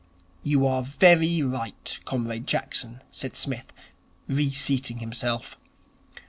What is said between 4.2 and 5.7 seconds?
reseating himself.